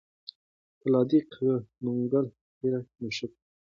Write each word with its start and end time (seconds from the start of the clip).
پولادي 0.79 1.19
قوي 1.31 1.55
منګول 1.83 2.25
تېره 2.57 2.79
مشوکه 3.01 3.39